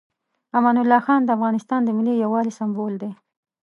امان 0.57 0.75
الله 0.83 0.99
خان 1.07 1.21
د 1.23 1.29
افغانستان 1.37 1.81
د 1.83 1.89
ملي 1.97 2.13
یووالي 2.23 2.51
سمبول 2.59 2.93
دی. 3.01 3.11